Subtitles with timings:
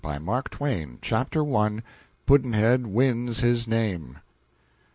[0.21, 0.97] Mark Twain.
[0.99, 1.83] CHAPTER I.
[2.25, 4.17] Pudd'nhead Wins His Name.